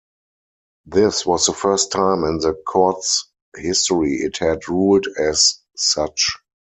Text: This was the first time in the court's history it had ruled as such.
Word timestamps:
This 0.87 1.27
was 1.27 1.45
the 1.45 1.53
first 1.53 1.91
time 1.91 2.23
in 2.23 2.39
the 2.39 2.55
court's 2.65 3.29
history 3.55 4.13
it 4.23 4.39
had 4.39 4.67
ruled 4.67 5.05
as 5.19 5.59
such. 5.75 6.29